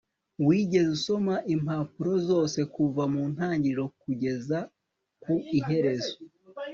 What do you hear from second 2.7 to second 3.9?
kuva mu ntangiriro